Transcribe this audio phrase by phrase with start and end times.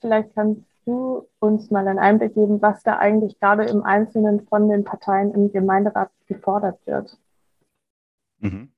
[0.00, 4.68] Vielleicht kannst du uns mal einen Einblick geben, was da eigentlich gerade im Einzelnen von
[4.68, 7.18] den Parteien im Gemeinderat gefordert wird.
[8.38, 8.72] Mhm.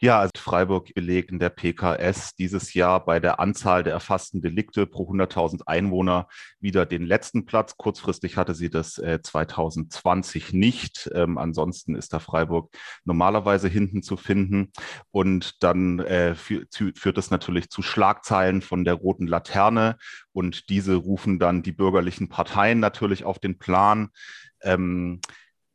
[0.00, 4.86] Ja, also Freiburg belegt in der PKS dieses Jahr bei der Anzahl der erfassten Delikte
[4.86, 6.28] pro 100.000 Einwohner
[6.60, 7.76] wieder den letzten Platz.
[7.76, 11.10] Kurzfristig hatte sie das äh, 2020 nicht.
[11.14, 12.70] Ähm, ansonsten ist da Freiburg
[13.04, 14.70] normalerweise hinten zu finden.
[15.10, 19.96] Und dann äh, führt es natürlich zu Schlagzeilen von der roten Laterne.
[20.30, 24.10] Und diese rufen dann die bürgerlichen Parteien natürlich auf den Plan.
[24.62, 25.20] Ähm,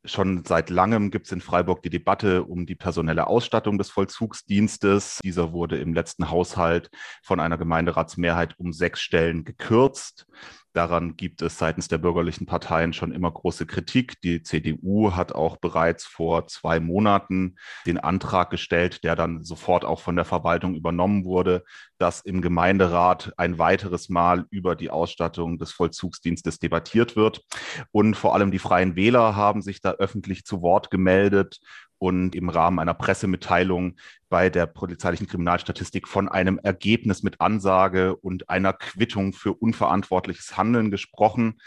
[0.06, 5.20] Schon seit langem gibt es in Freiburg die Debatte um die personelle Ausstattung des Vollzugsdienstes.
[5.24, 6.90] Dieser wurde im letzten Haushalt
[7.22, 10.26] von einer Gemeinderatsmehrheit um sechs Stellen gekürzt.
[10.74, 14.20] Daran gibt es seitens der bürgerlichen Parteien schon immer große Kritik.
[14.22, 17.56] Die CDU hat auch bereits vor zwei Monaten
[17.86, 21.64] den Antrag gestellt, der dann sofort auch von der Verwaltung übernommen wurde,
[22.00, 27.44] dass im Gemeinderat ein weiteres Mal über die Ausstattung des Vollzugsdienstes debattiert wird.
[27.92, 31.60] Und vor allem die Freien Wähler haben sich da öffentlich zu Wort gemeldet
[32.04, 33.96] und im Rahmen einer Pressemitteilung
[34.28, 40.92] bei der polizeilichen Kriminalstatistik von einem Ergebnis mit Ansage und einer Quittung für unverantwortliches Handeln
[40.92, 41.62] gesprochen.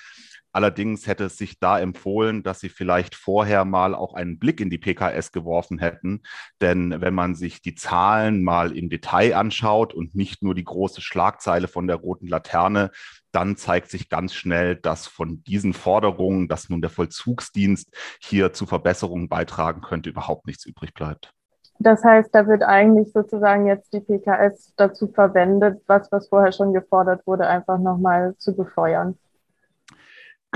[0.56, 4.70] Allerdings hätte es sich da empfohlen, dass sie vielleicht vorher mal auch einen Blick in
[4.70, 6.22] die PKS geworfen hätten.
[6.62, 11.02] Denn wenn man sich die Zahlen mal im Detail anschaut und nicht nur die große
[11.02, 12.90] Schlagzeile von der roten Laterne,
[13.32, 18.64] dann zeigt sich ganz schnell, dass von diesen Forderungen, dass nun der Vollzugsdienst hier zu
[18.64, 21.34] Verbesserungen beitragen könnte, überhaupt nichts übrig bleibt.
[21.80, 26.72] Das heißt, da wird eigentlich sozusagen jetzt die PKS dazu verwendet, was, was vorher schon
[26.72, 29.18] gefordert wurde, einfach nochmal zu befeuern.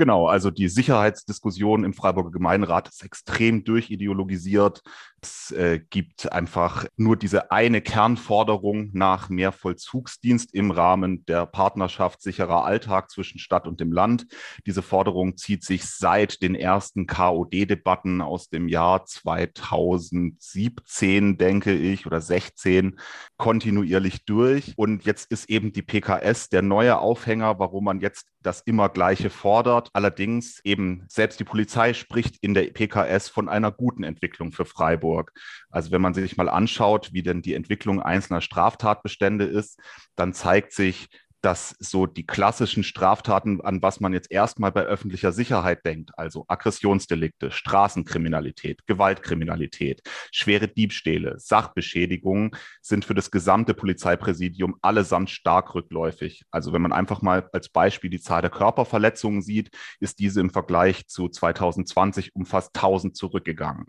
[0.01, 4.81] Genau, also die Sicherheitsdiskussion im Freiburger Gemeinderat ist extrem durchideologisiert.
[5.21, 12.23] Es äh, gibt einfach nur diese eine Kernforderung nach mehr Vollzugsdienst im Rahmen der Partnerschaft
[12.23, 14.25] sicherer Alltag zwischen Stadt und dem Land.
[14.65, 22.21] Diese Forderung zieht sich seit den ersten KOD-Debatten aus dem Jahr 2017, denke ich, oder
[22.21, 22.99] 16
[23.37, 24.73] kontinuierlich durch.
[24.77, 29.29] Und jetzt ist eben die PKS der neue Aufhänger, warum man jetzt das immer Gleiche
[29.29, 29.90] fordert.
[29.93, 35.33] Allerdings eben selbst die Polizei spricht in der PKS von einer guten Entwicklung für Freiburg.
[35.69, 39.79] Also wenn man sich mal anschaut, wie denn die Entwicklung einzelner Straftatbestände ist,
[40.15, 41.09] dann zeigt sich,
[41.41, 46.45] dass so die klassischen Straftaten, an was man jetzt erstmal bei öffentlicher Sicherheit denkt, also
[46.47, 56.43] Aggressionsdelikte, Straßenkriminalität, Gewaltkriminalität, schwere Diebstähle, Sachbeschädigungen, sind für das gesamte Polizeipräsidium allesamt stark rückläufig.
[56.51, 60.51] Also wenn man einfach mal als Beispiel die Zahl der Körperverletzungen sieht, ist diese im
[60.51, 63.85] Vergleich zu 2020 um fast 1000 zurückgegangen.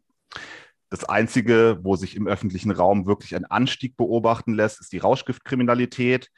[0.93, 6.29] Das Einzige, wo sich im öffentlichen Raum wirklich ein Anstieg beobachten lässt, ist die Rauschgiftkriminalität.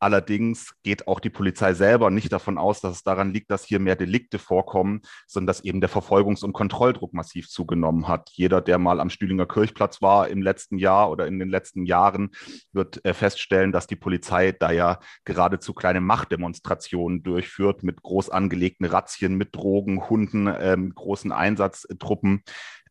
[0.00, 3.80] Allerdings geht auch die Polizei selber nicht davon aus, dass es daran liegt, dass hier
[3.80, 8.30] mehr Delikte vorkommen, sondern dass eben der Verfolgungs- und Kontrolldruck massiv zugenommen hat.
[8.32, 12.30] Jeder, der mal am Stühlinger Kirchplatz war im letzten Jahr oder in den letzten Jahren,
[12.72, 18.86] wird äh, feststellen, dass die Polizei da ja geradezu kleine Machtdemonstrationen durchführt mit groß angelegten
[18.86, 22.42] Razzien, mit Drogen, Hunden, ähm, großen Einsatztruppen.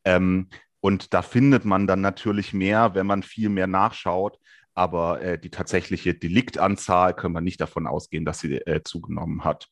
[0.03, 0.50] Ähm,
[0.81, 4.38] und da findet man dann natürlich mehr, wenn man viel mehr nachschaut
[4.77, 9.69] aber äh, die tatsächliche Deliktanzahl können wir nicht davon ausgehen, dass sie äh, zugenommen hat.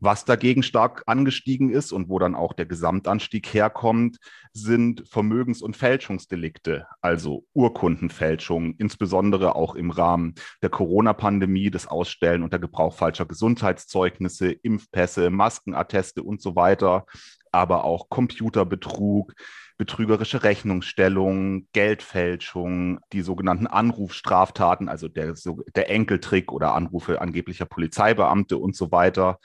[0.00, 4.18] Was dagegen stark angestiegen ist und wo dann auch der Gesamtanstieg herkommt,
[4.52, 12.58] sind Vermögens- und Fälschungsdelikte, also Urkundenfälschungen, insbesondere auch im Rahmen der Corona-Pandemie, das Ausstellen unter
[12.58, 17.06] Gebrauch falscher Gesundheitszeugnisse, Impfpässe, Maskenatteste und so weiter,
[17.50, 19.32] aber auch Computerbetrug,
[19.76, 25.34] betrügerische Rechnungsstellung, Geldfälschung, die sogenannten Anrufstraftaten, also der,
[25.74, 29.38] der Enkeltrick oder Anrufe angeblicher Polizeibeamte und so weiter.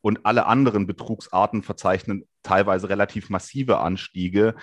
[0.00, 4.54] Und alle anderen Betrugsarten verzeichnen teilweise relativ massive Anstiege.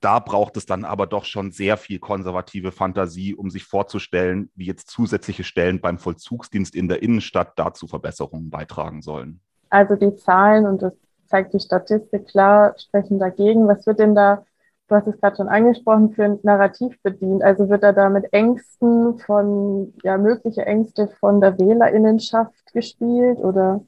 [0.00, 4.66] Da braucht es dann aber doch schon sehr viel konservative Fantasie, um sich vorzustellen, wie
[4.66, 9.40] jetzt zusätzliche Stellen beim Vollzugsdienst in der Innenstadt dazu Verbesserungen beitragen sollen.
[9.68, 10.94] Also die Zahlen und das
[11.26, 13.68] zeigt die Statistik klar, sprechen dagegen.
[13.68, 14.44] Was wird denn da
[14.90, 17.42] du hast es gerade schon angesprochen, für ein Narrativ bedient.
[17.44, 23.82] Also wird er da mit Ängsten von, ja, mögliche Ängste von der Wählerinnenschaft gespielt oder?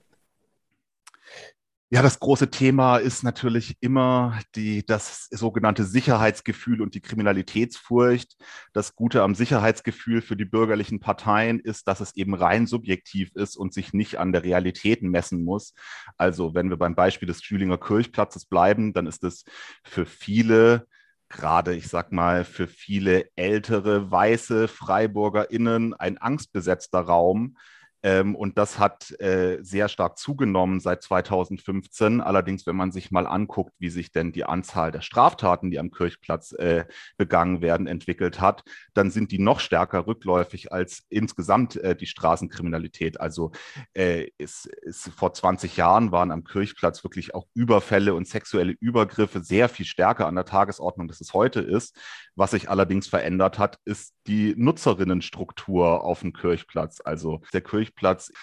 [1.94, 8.34] Ja, das große Thema ist natürlich immer die, das sogenannte Sicherheitsgefühl und die Kriminalitätsfurcht.
[8.72, 13.56] Das Gute am Sicherheitsgefühl für die bürgerlichen Parteien ist, dass es eben rein subjektiv ist
[13.56, 15.74] und sich nicht an der Realität messen muss.
[16.16, 19.44] Also wenn wir beim Beispiel des Stühlinger Kirchplatzes bleiben, dann ist es
[19.84, 20.86] für viele
[21.32, 27.56] gerade, ich sag mal, für viele ältere weiße FreiburgerInnen ein angstbesetzter Raum
[28.02, 32.20] Ähm, und das hat äh, sehr stark zugenommen seit 2015.
[32.20, 35.90] Allerdings, wenn man sich mal anguckt, wie sich denn die Anzahl der Straftaten, die am
[35.90, 36.84] Kirchplatz äh,
[37.16, 43.20] begangen werden, entwickelt hat, dann sind die noch stärker rückläufig als insgesamt äh, die Straßenkriminalität.
[43.20, 43.52] Also
[43.94, 49.42] äh, es, es, vor 20 Jahren waren am Kirchplatz wirklich auch Überfälle und sexuelle Übergriffe
[49.44, 51.96] sehr viel stärker an der Tagesordnung, als es heute ist.
[52.34, 57.00] Was sich allerdings verändert hat, ist die Nutzerinnenstruktur auf dem Kirchplatz.
[57.04, 57.91] Also der Kirchplatz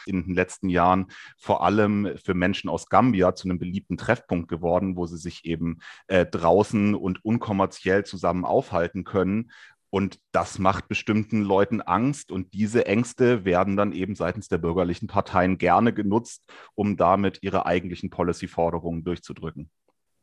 [0.06, 1.08] in den letzten Jahren
[1.38, 5.80] vor allem für Menschen aus Gambia zu einem beliebten Treffpunkt geworden, wo sie sich eben
[6.08, 9.52] äh, draußen und unkommerziell zusammen aufhalten können.
[9.92, 12.32] Und das macht bestimmten Leuten Angst.
[12.32, 16.44] Und diese Ängste werden dann eben seitens der bürgerlichen Parteien gerne genutzt,
[16.76, 19.70] um damit ihre eigentlichen Policy-Forderungen durchzudrücken.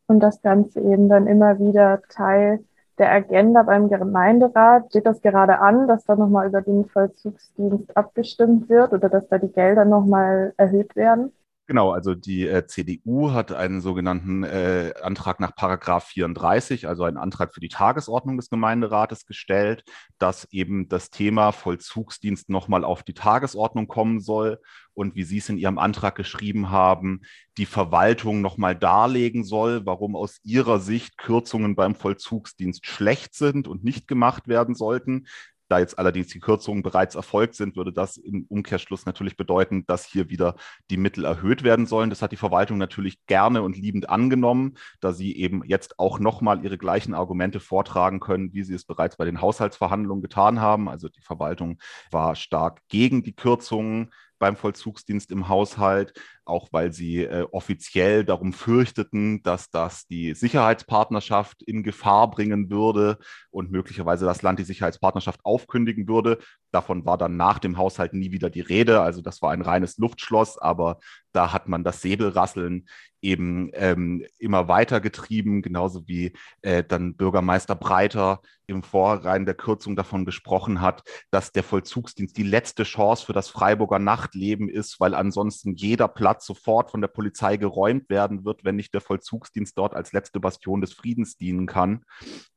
[0.07, 2.65] Und das Ganze eben dann immer wieder Teil
[2.99, 4.87] der Agenda beim Gemeinderat.
[4.91, 9.39] Steht das gerade an, dass da nochmal über den Vollzugsdienst abgestimmt wird oder dass da
[9.39, 11.33] die Gelder nochmal erhöht werden?
[11.69, 17.17] Genau, also die äh, CDU hat einen sogenannten äh, Antrag nach Paragraph 34, also einen
[17.17, 19.83] Antrag für die Tagesordnung des Gemeinderates gestellt,
[20.19, 24.61] dass eben das Thema Vollzugsdienst nochmal auf die Tagesordnung kommen soll
[24.95, 27.23] und wie Sie es in Ihrem Antrag geschrieben haben,
[27.59, 33.83] die Verwaltung nochmal darlegen soll, warum aus Ihrer Sicht Kürzungen beim Vollzugsdienst schlecht sind und
[33.83, 35.27] nicht gemacht werden sollten.
[35.69, 40.05] Da jetzt allerdings die Kürzungen bereits erfolgt sind, würde das im Umkehrschluss natürlich bedeuten, dass
[40.05, 40.55] hier wieder
[40.91, 42.11] die Mittel erhöht werden sollen.
[42.11, 46.65] Das hat die Verwaltung natürlich gerne und liebend angenommen, da sie eben jetzt auch nochmal
[46.65, 50.89] ihre gleichen Argumente vortragen können, wie sie es bereits bei den Haushaltsverhandlungen getan haben.
[50.89, 51.79] Also die Verwaltung
[52.11, 56.13] war stark gegen die Kürzungen beim Vollzugsdienst im Haushalt,
[56.47, 63.19] auch weil sie äh, offiziell darum fürchteten, dass das die Sicherheitspartnerschaft in Gefahr bringen würde
[63.51, 66.39] und möglicherweise das Land die Sicherheitspartnerschaft aufkündigen würde.
[66.71, 69.01] Davon war dann nach dem Haushalt nie wieder die Rede.
[69.01, 70.99] Also das war ein reines Luftschloss, aber
[71.33, 72.87] da hat man das Säbelrasseln
[73.21, 76.33] eben ähm, immer weiter getrieben, genauso wie
[76.63, 82.43] äh, dann Bürgermeister Breiter im Vorrein der Kürzung davon gesprochen hat, dass der Vollzugsdienst die
[82.43, 87.57] letzte Chance für das Freiburger Nachtleben ist, weil ansonsten jeder Platz sofort von der Polizei
[87.57, 92.05] geräumt werden wird, wenn nicht der Vollzugsdienst dort als letzte Bastion des Friedens dienen kann.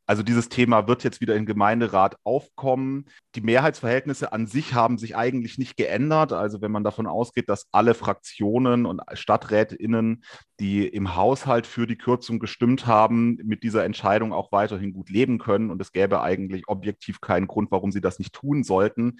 [0.09, 3.05] Also dieses Thema wird jetzt wieder im Gemeinderat aufkommen.
[3.35, 6.33] Die Mehrheitsverhältnisse an sich haben sich eigentlich nicht geändert.
[6.33, 10.23] Also wenn man davon ausgeht, dass alle Fraktionen und Stadträtinnen,
[10.59, 15.37] die im Haushalt für die Kürzung gestimmt haben, mit dieser Entscheidung auch weiterhin gut leben
[15.37, 15.69] können.
[15.69, 19.19] Und es gäbe eigentlich objektiv keinen Grund, warum sie das nicht tun sollten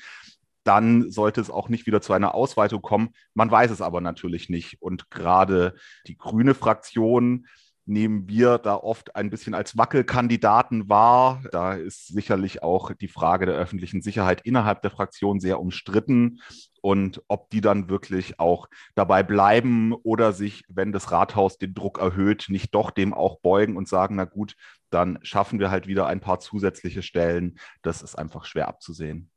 [0.64, 3.10] dann sollte es auch nicht wieder zu einer Ausweitung kommen.
[3.34, 4.82] Man weiß es aber natürlich nicht.
[4.82, 5.74] Und gerade
[6.08, 7.48] die grüne Fraktion
[7.86, 11.42] nehmen wir da oft ein bisschen als Wackelkandidaten wahr.
[11.52, 16.40] Da ist sicherlich auch die Frage der öffentlichen Sicherheit innerhalb der Fraktion sehr umstritten
[16.82, 22.00] und ob die dann wirklich auch dabei bleiben oder sich, wenn das Rathaus den Druck
[22.00, 24.56] erhöht, nicht doch dem auch beugen und sagen, na gut,
[24.90, 27.60] dann schaffen wir halt wieder ein paar zusätzliche Stellen.
[27.82, 29.30] Das ist einfach schwer abzusehen.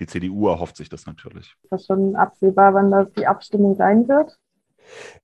[0.00, 1.54] Die CDU erhofft sich das natürlich.
[1.70, 4.38] Ist schon absehbar, wann das die Abstimmung sein wird?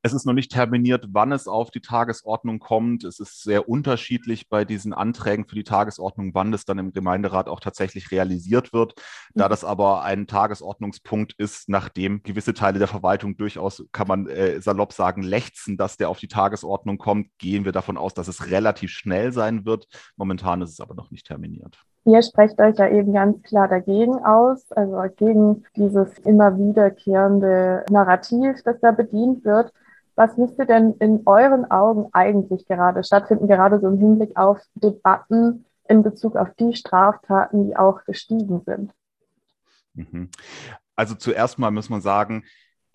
[0.03, 3.05] Es ist noch nicht terminiert, wann es auf die Tagesordnung kommt.
[3.05, 7.49] Es ist sehr unterschiedlich bei diesen Anträgen für die Tagesordnung, wann das dann im Gemeinderat
[7.49, 8.95] auch tatsächlich realisiert wird.
[9.35, 9.51] Da mhm.
[9.51, 14.93] das aber ein Tagesordnungspunkt ist, nachdem gewisse Teile der Verwaltung durchaus, kann man äh, salopp
[14.93, 18.91] sagen, lechzen, dass der auf die Tagesordnung kommt, gehen wir davon aus, dass es relativ
[18.91, 19.87] schnell sein wird.
[20.17, 21.79] Momentan ist es aber noch nicht terminiert.
[22.07, 28.63] Ihr sprecht euch ja eben ganz klar dagegen aus, also gegen dieses immer wiederkehrende Narrativ,
[28.65, 29.73] das da bedient wird.
[30.15, 35.65] Was müsste denn in euren Augen eigentlich gerade stattfinden, gerade so im Hinblick auf Debatten
[35.89, 38.93] in Bezug auf die Straftaten, die auch gestiegen sind?
[39.95, 40.31] Mhm.
[40.95, 42.45] Also zuerst mal muss man sagen,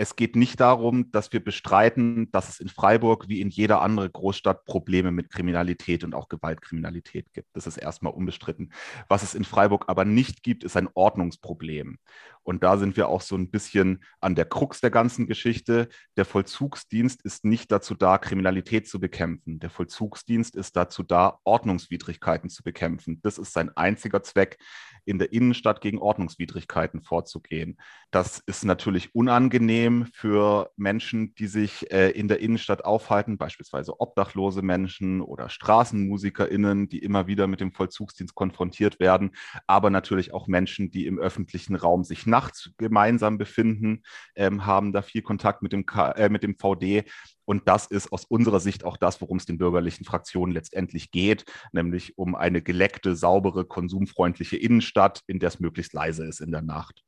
[0.02, 4.12] es geht nicht darum, dass wir bestreiten, dass es in Freiburg wie in jeder anderen
[4.12, 7.50] Großstadt Probleme mit Kriminalität und auch Gewaltkriminalität gibt.
[7.54, 8.74] Das ist erstmal unbestritten.
[9.10, 12.00] Was es in Freiburg aber nicht gibt, ist ein Ordnungsproblem.
[12.42, 15.88] Und da sind wir auch so ein bisschen an der Krux der ganzen Geschichte.
[16.18, 19.60] Der Vollzugsdienst ist nicht dazu da, Kriminalität zu bekämpfen.
[19.60, 23.20] Der Vollzugsdienst ist dazu da, Ordnungswidrigkeiten zu bekämpfen.
[23.22, 24.58] Das ist sein einziger Zweck
[25.06, 27.78] in der Innenstadt gegen Ordnungswidrigkeiten vorzugehen.
[28.12, 34.62] Das ist natürlich unangenehm für Menschen, die sich äh, in der Innenstadt aufhalten, beispielsweise obdachlose
[34.62, 39.32] Menschen oder StraßenmusikerInnen, die immer wieder mit dem Vollzugsdienst konfrontiert werden,
[39.68, 44.04] aber natürlich auch Menschen, die im öffentlichen Raum sich nachts gemeinsam befinden,
[44.36, 47.06] ähm, haben da viel Kontakt mit dem, K äh, mit dem VD.
[47.52, 51.44] Und das ist aus unserer Sicht auch das, worum es den bürgerlichen Fraktionen letztendlich geht,
[51.74, 56.62] nämlich um eine geleckte, saubere, konsumfreundliche Innenstadt, in der es möglichst leise ist in der
[56.62, 57.04] Nacht.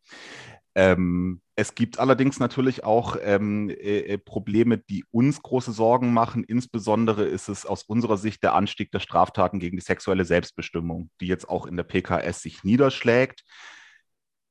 [0.75, 6.43] Ähm, es gibt allerdings natürlich auch ähm, äh, Probleme, die uns große Sorgen machen.
[6.43, 11.27] Insbesondere ist es aus unserer Sicht der Anstieg der Straftaten gegen die sexuelle Selbstbestimmung, die
[11.27, 13.45] jetzt auch in der PKS sich niederschlägt.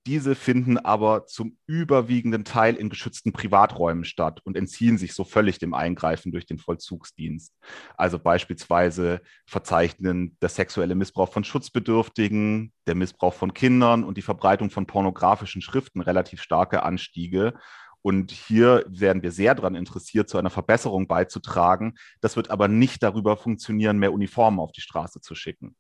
[0.06, 5.60] Diese finden aber zum überwiegenden Teil in geschützten Privaträumen statt und entziehen sich so völlig
[5.60, 7.54] dem Eingreifen durch den Vollzugsdienst.
[7.96, 14.70] Also beispielsweise verzeichnen der sexuelle Missbrauch von Schutzbedürftigen, der Missbrauch von Kindern und die Verbreitung
[14.70, 17.54] von pornografischen Schriften relativ starke Anstiege.
[18.02, 21.94] Und hier werden wir sehr daran interessiert, zu einer Verbesserung beizutragen.
[22.20, 25.76] Das wird aber nicht darüber funktionieren, mehr Uniformen auf die Straße zu schicken.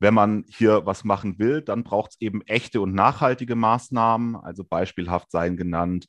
[0.00, 4.36] Wenn man hier was machen will, dann braucht es eben echte und nachhaltige Maßnahmen.
[4.36, 6.06] Also beispielhaft seien genannt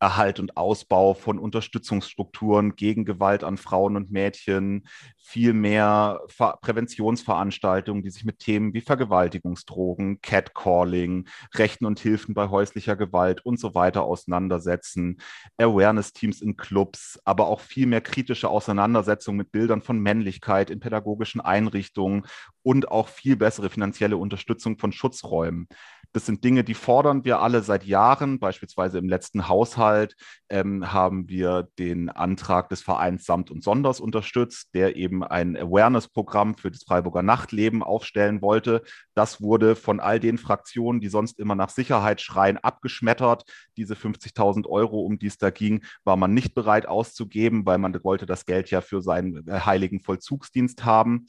[0.00, 4.86] Erhalt und Ausbau von Unterstützungsstrukturen gegen Gewalt an Frauen und Mädchen,
[5.16, 12.48] viel mehr Ver Präventionsveranstaltungen, die sich mit Themen wie Vergewaltigungsdrogen, Catcalling, Rechten und Hilfen bei
[12.48, 15.20] häuslicher Gewalt und so weiter auseinandersetzen,
[15.58, 21.40] Awareness-Teams in Clubs, aber auch viel mehr kritische Auseinandersetzungen mit Bildern von Männlichkeit in pädagogischen
[21.40, 22.24] Einrichtungen
[22.62, 25.68] und auch viel bessere finanzielle Unterstützung von Schutzräumen.
[26.12, 28.38] Das sind Dinge, die fordern wir alle seit Jahren.
[28.38, 30.16] Beispielsweise im letzten Haushalt
[30.48, 36.56] ähm, haben wir den Antrag des Vereins Samt und Sonders unterstützt, der eben ein Awareness-Programm
[36.56, 38.82] für das Freiburger Nachtleben aufstellen wollte.
[39.14, 43.44] Das wurde von all den Fraktionen, die sonst immer nach Sicherheit schreien, abgeschmettert.
[43.76, 48.02] Diese 50.000 Euro, um die es da ging, war man nicht bereit auszugeben, weil man
[48.02, 51.26] wollte das Geld ja für seinen äh, heiligen Vollzugsdienst haben.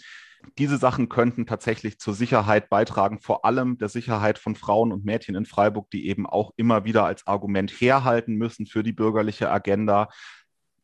[0.58, 5.36] Diese Sachen könnten tatsächlich zur Sicherheit beitragen, vor allem der Sicherheit von Frauen und Mädchen
[5.36, 10.10] in Freiburg, die eben auch immer wieder als Argument herhalten müssen für die bürgerliche Agenda.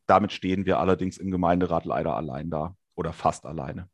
[0.07, 3.89] Damit stehen wir allerdings im Gemeinderat leider allein da oder fast alleine.